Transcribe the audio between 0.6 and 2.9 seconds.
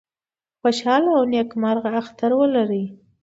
خوشاله او نیکمرغه اختر ولرئ